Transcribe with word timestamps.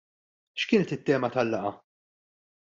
X'kienet 0.61 0.95
it-tema 0.97 1.31
tal-laqgħa? 1.37 1.75